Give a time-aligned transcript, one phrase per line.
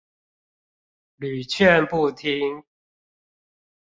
[1.19, 2.63] 屢勸不聽